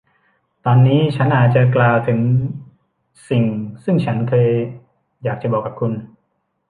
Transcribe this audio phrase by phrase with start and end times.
[0.65, 2.19] ตอนนี้ชั้นอาจจะกล่าวถึง
[3.29, 3.43] สิ่ง
[3.83, 4.49] ซึ่งฉันเคย
[5.23, 5.93] อยากจะบอกกับคุณ